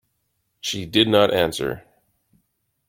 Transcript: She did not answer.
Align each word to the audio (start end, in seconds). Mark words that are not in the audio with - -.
She 0.61 0.87
did 0.87 1.07
not 1.07 1.31
answer. 1.31 1.85